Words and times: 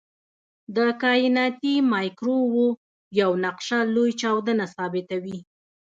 د 0.75 0.77
کائناتي 1.03 1.75
مایکروویو 1.93 3.29
نقشه 3.43 3.79
لوی 3.95 4.11
چاودنه 4.21 4.65
ثابتوي. 4.75 5.37